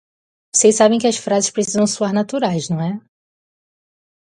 Vocês 0.51 0.77
sabem 0.77 0.97
que 0.97 1.05
as 1.05 1.17
frases 1.25 1.51
precisam 1.51 1.85
soar 1.85 2.11
naturais, 2.11 2.69
não 2.71 2.81
é? 2.81 2.99